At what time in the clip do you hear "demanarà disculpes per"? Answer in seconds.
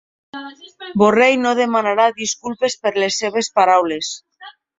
1.59-2.93